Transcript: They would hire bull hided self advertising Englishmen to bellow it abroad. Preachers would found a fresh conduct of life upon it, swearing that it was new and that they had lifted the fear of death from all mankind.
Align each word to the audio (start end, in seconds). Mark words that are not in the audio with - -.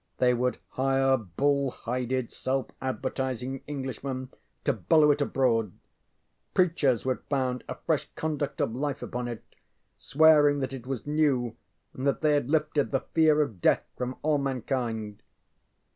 They 0.17 0.33
would 0.33 0.57
hire 0.69 1.15
bull 1.15 1.69
hided 1.69 2.31
self 2.31 2.71
advertising 2.81 3.61
Englishmen 3.67 4.29
to 4.63 4.73
bellow 4.73 5.11
it 5.11 5.21
abroad. 5.21 5.73
Preachers 6.55 7.05
would 7.05 7.21
found 7.29 7.63
a 7.69 7.75
fresh 7.85 8.09
conduct 8.15 8.61
of 8.61 8.73
life 8.73 9.03
upon 9.03 9.27
it, 9.27 9.43
swearing 9.99 10.59
that 10.61 10.73
it 10.73 10.87
was 10.87 11.05
new 11.05 11.55
and 11.93 12.07
that 12.07 12.21
they 12.21 12.33
had 12.33 12.49
lifted 12.49 12.89
the 12.89 13.01
fear 13.13 13.43
of 13.43 13.61
death 13.61 13.85
from 13.95 14.15
all 14.23 14.39
mankind. 14.39 15.21